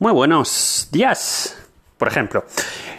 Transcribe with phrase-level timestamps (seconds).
[0.00, 1.54] Muy buenos días.
[1.98, 2.46] Por ejemplo,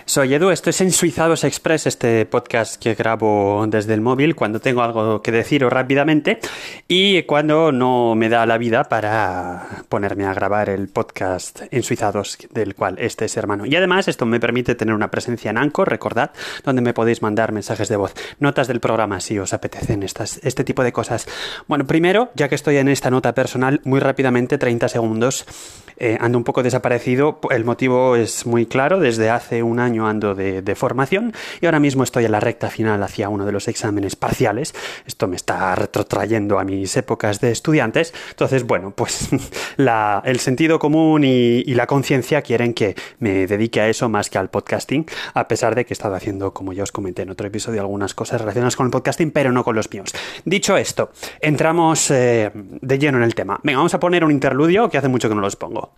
[0.05, 4.59] soy Edu, esto es en Suizados Express, este podcast que grabo desde el móvil cuando
[4.59, 6.39] tengo algo que deciros rápidamente
[6.87, 12.37] y cuando no me da la vida para ponerme a grabar el podcast en Suizados,
[12.51, 13.65] del cual este es hermano.
[13.65, 16.29] Y además esto me permite tener una presencia en Anchor, recordad,
[16.63, 20.63] donde me podéis mandar mensajes de voz, notas del programa si os apetecen estas, este
[20.63, 21.27] tipo de cosas.
[21.67, 25.47] Bueno, primero, ya que estoy en esta nota personal, muy rápidamente, 30 segundos,
[26.03, 27.39] eh, ando un poco desaparecido.
[27.51, 28.99] El motivo es muy claro.
[28.99, 33.03] Desde hace un año ando de, formación y ahora mismo estoy en la recta final
[33.03, 34.73] hacia uno de los exámenes parciales.
[35.05, 38.15] Esto me está retrotrayendo a mis épocas de estudiantes.
[38.31, 39.29] Entonces, bueno, pues
[39.77, 44.49] el sentido común y, la conciencia quieren que me dedique a eso más que al
[44.49, 47.79] podcasting, a pesar de que he estado haciendo, como ya os comenté en otro episodio,
[47.81, 50.13] algunas cosas relacionadas con el podcasting, pero no con los míos.
[50.45, 53.59] Dicho esto, entramos eh, de lleno en el tema.
[53.63, 55.90] Venga, vamos a poner un interludio que hace mucho que no los pongo.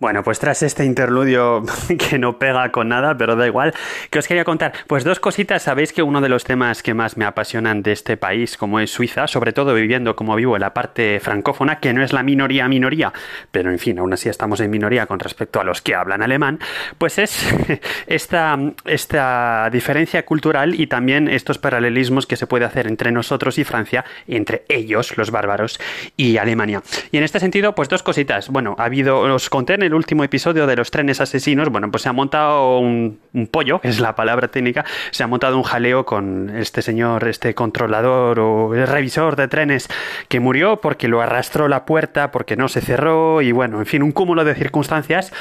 [0.00, 1.64] Bueno, pues tras este interludio
[1.98, 3.74] que no pega con nada, pero da igual,
[4.10, 7.16] que os quería contar, pues dos cositas, sabéis que uno de los temas que más
[7.16, 10.72] me apasionan de este país, como es Suiza, sobre todo viviendo como vivo en la
[10.72, 13.12] parte francófona, que no es la minoría minoría,
[13.50, 16.60] pero en fin, aún así estamos en minoría con respecto a los que hablan alemán,
[16.98, 17.44] pues es
[18.06, 23.64] esta, esta diferencia cultural y también estos paralelismos que se puede hacer entre nosotros y
[23.64, 25.80] Francia, entre ellos, los bárbaros,
[26.16, 26.82] y Alemania.
[27.10, 28.48] Y en este sentido, pues dos cositas.
[28.48, 32.08] Bueno, ha habido, os conté el último episodio de los trenes asesinos, bueno, pues se
[32.08, 33.18] ha montado un,
[33.50, 37.54] pollo, que es la palabra técnica, se ha montado un jaleo con este señor, este
[37.54, 39.88] controlador o revisor de trenes
[40.28, 44.02] que murió porque lo arrastró la puerta, porque no se cerró y bueno, en fin,
[44.02, 45.32] un cúmulo de circunstancias.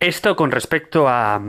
[0.00, 1.40] Esto con respecto a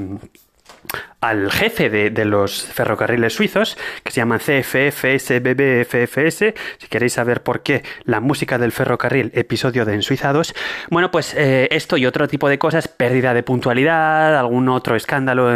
[1.21, 7.61] al jefe de, los ferrocarriles suizos, que se llaman CFFS, BBFFS, si queréis saber por
[7.61, 10.53] qué la música del ferrocarril, episodio de Ensuizados.
[10.89, 15.49] Bueno, pues eh, esto y otro tipo de cosas, pérdida de puntualidad, algún otro escándalo,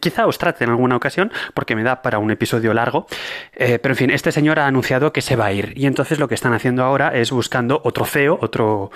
[0.00, 3.06] quizá os trate en alguna ocasión, porque me da para un episodio largo.
[3.54, 6.18] Eh, pero en fin, este señor ha anunciado que se va a ir, y entonces
[6.18, 8.90] lo que están haciendo ahora es buscando otro CEO, otro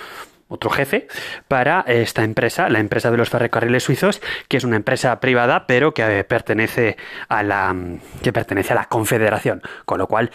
[0.47, 1.07] otro jefe
[1.47, 5.93] para esta empresa, la empresa de los ferrocarriles suizos, que es una empresa privada, pero
[5.93, 6.97] que pertenece
[7.27, 7.75] a la
[8.21, 10.31] que pertenece a la Confederación, con lo cual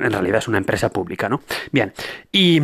[0.00, 1.40] en realidad es una empresa pública, ¿no?
[1.72, 1.92] Bien,
[2.32, 2.60] y,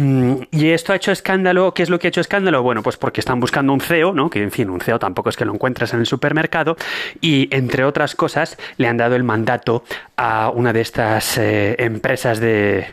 [0.53, 2.63] esto ha hecho escándalo, ¿qué es lo que ha hecho escándalo?
[2.63, 4.29] Bueno, pues porque están buscando un CEO, ¿no?
[4.31, 6.77] Que en fin, un CEO tampoco es que lo encuentres en el supermercado,
[7.21, 9.85] y entre otras cosas le han dado el mandato
[10.17, 12.87] a una de estas eh, empresas de,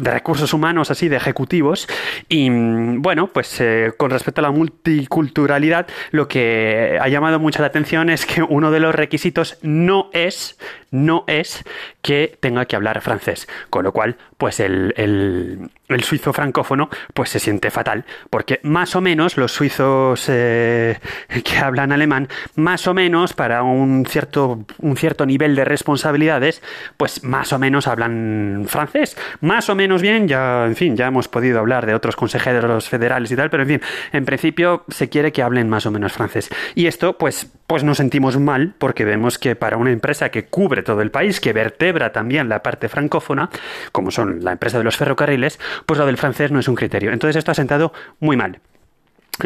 [0.00, 1.88] de recursos humanos, así, de ejecutivos,
[2.28, 7.68] y bueno, pues eh, con respecto a la multiculturalidad, lo que ha llamado mucho la
[7.68, 10.58] atención es que uno de los requisitos no es,
[10.90, 11.64] no es
[12.02, 13.48] que tenga que hablar francés.
[13.70, 19.00] Con lo cual, pues el, el, suizo francófono pues se siente fatal, porque más o
[19.00, 20.98] menos los suizos eh,
[21.44, 26.62] que hablan alemán, más o menos para un cierto, un cierto nivel de responsabilidades,
[26.96, 29.16] pues más o menos hablan francés.
[29.40, 33.30] Más o menos bien, ya, en fin, ya hemos podido hablar de otros consejeros federales
[33.32, 33.80] y tal, pero en fin,
[34.12, 36.48] en principio se quiere que hablen más o menos francés.
[36.76, 40.82] Y esto, pues, pues nos sentimos mal, porque vemos que para una empresa que cubre
[40.82, 43.50] todo el país, que vertebra también la parte francófona,
[43.90, 47.12] como son la empresa de los ferrocarriles, pues lo del francés no es un criterio.
[47.12, 48.60] Entonces esto ha sentado muy mal.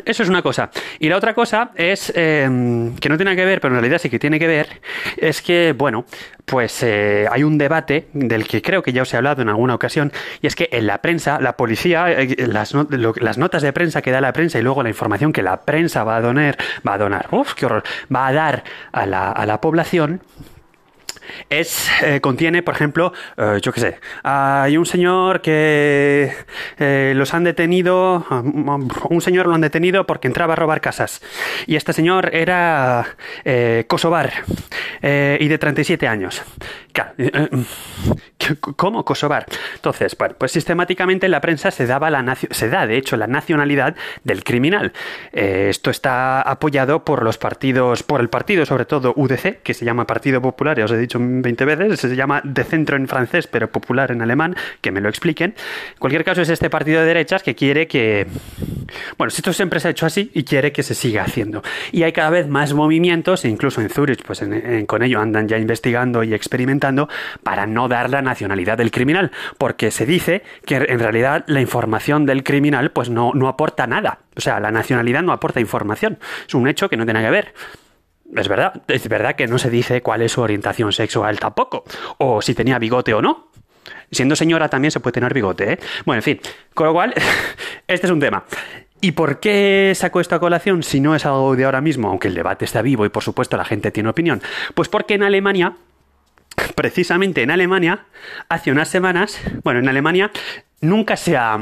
[0.06, 0.70] Eso es una cosa.
[0.98, 4.09] Y la otra cosa es, em, que no tiene que ver, pero en realidad sí
[4.09, 4.81] que tiene que ver,
[5.19, 6.06] es que, bueno,
[6.47, 9.75] pues eh, hay un debate del que creo que ya os he hablado en alguna
[9.75, 10.10] ocasión,
[10.41, 14.22] y es que en la prensa, la policía, eh, las, notas de prensa que da
[14.22, 16.56] la prensa y luego la información que la prensa va a donar,
[16.87, 17.82] va a donar, qué horror,
[18.15, 20.22] va a dar a la, a la población,
[21.50, 26.32] es eh, contiene, por ejemplo, eh, yo qué sé, hay un señor que
[26.78, 28.26] eh, los han detenido,
[29.08, 31.22] un señor lo han detenido porque entraba a robar casas
[31.66, 33.16] y este señor era
[33.86, 34.32] kosovar
[35.03, 36.42] y de 37 años.
[38.76, 39.47] ¿Cómo kosovar?
[39.74, 43.27] Entonces, bueno, pues sistemáticamente en la prensa se daba la se da de hecho la
[43.27, 43.94] nacionalidad
[44.24, 44.92] del criminal.
[45.33, 50.06] esto está apoyado por los partidos, por el partido sobre todo UDC, que se llama
[50.06, 53.70] Partido Popular, ya os he dicho 20 veces, se llama de centro en francés, pero
[53.70, 55.54] popular en alemán, que me lo expliquen.
[55.92, 58.26] En cualquier caso, es este partido de derechas que quiere que.
[59.16, 61.62] Bueno, esto siempre se ha hecho así y quiere que se siga haciendo.
[61.92, 64.44] Y hay cada vez más movimientos, incluso en Zurich, pues
[64.86, 67.08] con ello andan ya investigando y experimentando
[67.42, 72.26] para no dar la nacionalidad del criminal, porque se dice que en realidad la información
[72.26, 74.18] del criminal pues no, no aporta nada.
[74.36, 76.18] O sea, la nacionalidad no aporta información.
[76.46, 77.52] Es un hecho que no tiene que ver
[78.34, 81.84] es verdad, es verdad que no se dice cuál es su orientación sexual tampoco,
[82.18, 83.48] o si tenía bigote o no.
[84.10, 85.78] Siendo señora también se puede tener bigote, ¿eh?
[86.04, 86.40] Bueno, en fin,
[86.74, 87.14] con lo cual,
[87.86, 88.44] este es un tema.
[89.00, 92.28] ¿Y por qué saco esto a colación si no es algo de ahora mismo, aunque
[92.28, 94.40] el debate está vivo y por supuesto la gente tiene opinión?
[94.74, 95.76] Pues porque en Alemania,
[96.76, 98.06] precisamente en Alemania,
[98.48, 100.30] hace unas semanas, bueno, en Alemania
[100.80, 101.58] nunca se ha...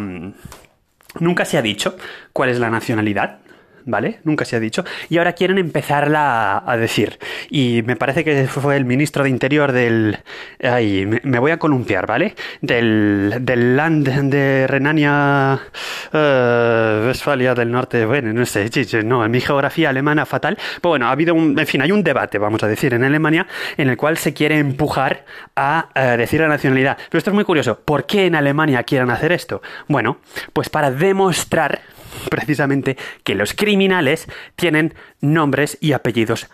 [1.19, 1.97] Nunca se ha dicho
[2.33, 3.41] cuál es la nacionalidad
[3.85, 4.21] ¿vale?
[4.25, 4.85] Nunca se ha dicho.
[5.09, 7.19] Y ahora quieren empezarla a, decir.
[7.51, 10.19] Y me parece que fue el ministro de Interior del...
[10.63, 12.35] Ay, me, voy a columpiar, ¿vale?
[12.61, 15.61] Del, del Land de Renania...
[16.13, 18.71] Uh, Westfalia del Norte, bueno, no sé,
[19.05, 20.57] no, en mi geografía alemana fatal.
[20.81, 21.59] Pero bueno, ha habido un...
[21.59, 23.47] En fin, hay un debate, vamos a decir, en Alemania,
[23.77, 25.25] en el cual se quiere empujar
[25.57, 26.97] a eh, decir la nacionalidad.
[27.09, 27.81] Pero esto es muy curioso.
[27.81, 29.63] ¿Por qué en Alemania quieren hacer esto?
[29.89, 30.19] Bueno,
[30.53, 31.81] pues para demostrar
[32.31, 34.27] precisamente que los criminales
[34.57, 36.49] tienen nombres y apellidos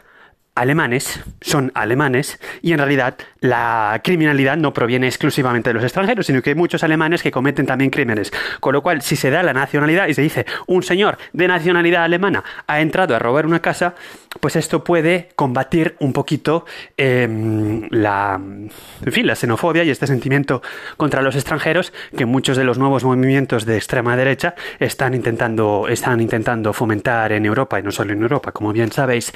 [0.56, 6.42] alemanes, son alemanes, y en realidad la criminalidad no proviene exclusivamente de los extranjeros, sino
[6.42, 8.32] que hay muchos alemanes que cometen también crímenes.
[8.58, 12.04] Con lo cual, si se da la nacionalidad y se dice un señor de nacionalidad
[12.04, 13.94] alemana ha entrado a robar una casa,
[14.40, 16.64] pues esto puede combatir un poquito
[16.96, 20.62] em, la, en fin, la xenofobia y este sentimiento
[20.96, 26.20] contra los extranjeros que muchos de los nuevos movimientos de extrema derecha están intentando, están
[26.20, 29.32] intentando fomentar en Europa y no solo en Europa, como bien sabéis.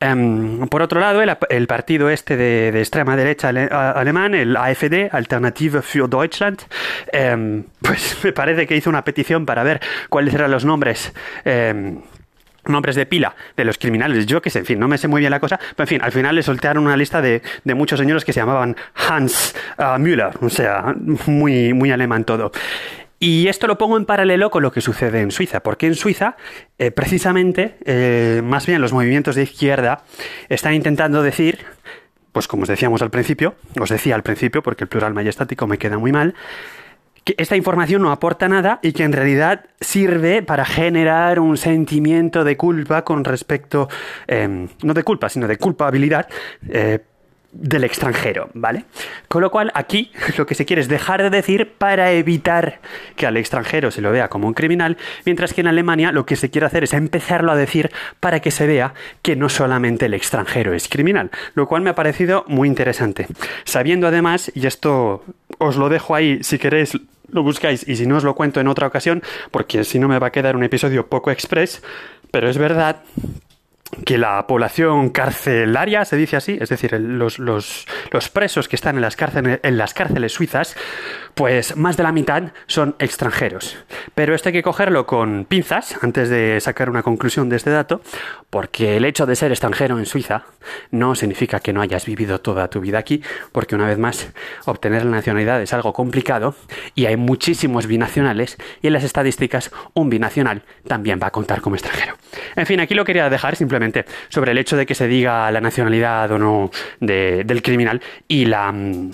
[0.00, 6.08] Em, por otro lado, el, partido este de, extrema derecha alemán, el AfD, Alternative für
[6.08, 6.62] Deutschland,
[7.12, 11.12] em, pues me parece que hizo una petición para ver cuáles eran los nombres
[11.44, 12.00] em,
[12.64, 14.26] nombres de pila de los criminales.
[14.26, 16.02] Yo que sé, en fin, no me sé muy bien la cosa, pero en fin,
[16.02, 20.30] al final le soltaron una lista de, muchos señores que se llamaban Hans uh, Müller,
[20.40, 20.94] o sea,
[21.26, 22.52] muy, muy alemán todo.
[23.22, 26.36] Y esto lo pongo en paralelo con lo que sucede en Suiza, porque en Suiza,
[26.78, 30.04] eh, precisamente, eh, más bien los movimientos de izquierda
[30.48, 31.58] están intentando decir,
[32.32, 35.76] pues como os decíamos al principio, os decía al principio, porque el plural majestático me
[35.76, 36.34] queda muy mal,
[37.22, 42.42] que esta información no aporta nada y que en realidad sirve para generar un sentimiento
[42.42, 43.90] de culpa con respecto,
[44.28, 46.26] eh, no de culpa, sino de culpabilidad
[47.52, 48.84] del extranjero, ¿vale?
[49.28, 52.80] Con lo cual aquí lo que se quiere es dejar de decir para evitar
[53.16, 56.36] que al extranjero se lo vea como un criminal, mientras que en Alemania lo que
[56.36, 60.14] se quiere hacer es empezarlo a decir para que se vea que no solamente el
[60.14, 63.26] extranjero es criminal, lo cual me ha parecido muy interesante.
[63.64, 65.24] Sabiendo además, y esto
[65.58, 66.98] os lo dejo ahí si queréis
[67.32, 69.22] lo buscáis y si no os lo cuento en otra ocasión,
[69.52, 71.80] porque si no me va a quedar un episodio poco express,
[72.32, 73.02] pero es verdad
[74.04, 78.96] que la población carcelaria, se dice así, es decir, los, los, los, presos que están
[78.96, 80.76] en las, cárceles, en las cárceles suizas,
[81.34, 83.76] pues más de la mitad son extranjeros.
[84.14, 88.00] Pero esto hay que cogerlo con pinzas antes de sacar una conclusión de este dato,
[88.48, 90.44] porque el hecho de ser extranjero en Suiza
[90.90, 93.22] no significa que no hayas vivido toda tu vida aquí,
[93.52, 94.30] porque una vez más,
[94.66, 96.54] obtener la nacionalidad es algo complicado
[96.94, 101.76] y hay muchísimos binacionales y en las estadísticas un binacional también va a contar como
[101.76, 102.19] extranjero.
[102.56, 105.60] En fin, aquí lo quería dejar simplemente sobre el hecho de que se diga la
[105.60, 106.70] nacionalidad o no
[107.00, 109.10] del criminal y la mm,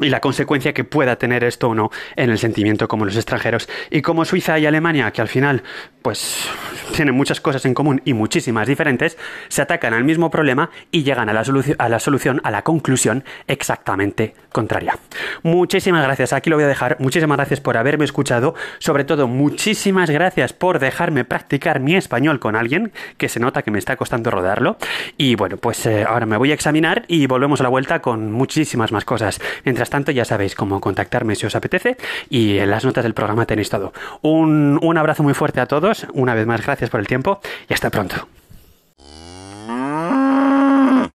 [0.00, 3.68] y la consecuencia que pueda tener esto o no en el sentimiento como los extranjeros.
[3.90, 5.62] Y como Suiza y Alemania, que al final
[6.02, 6.46] pues
[6.94, 9.16] tienen muchas cosas en común y muchísimas diferentes,
[9.48, 11.44] se atacan al mismo problema y llegan a la,
[11.78, 14.98] a la solución, a la conclusión exactamente contraria.
[15.42, 16.98] Muchísimas gracias, aquí lo voy a dejar.
[17.00, 18.54] Muchísimas gracias por haberme escuchado.
[18.78, 23.70] Sobre todo, muchísimas gracias por dejarme practicar mi español con alguien, que se nota que
[23.70, 24.76] me está costando rodarlo.
[25.16, 28.30] Y bueno, pues eh, ahora me voy a examinar y volvemos a la vuelta con
[28.30, 29.40] muchísimas más cosas.
[29.84, 31.98] Mientras tanto, ya sabéis cómo contactarme si os apetece
[32.30, 33.92] y en las notas del programa tenéis todo.
[34.22, 37.38] Un, un abrazo muy fuerte a todos una vez más, gracias por el tiempo
[37.68, 38.26] y hasta pronto.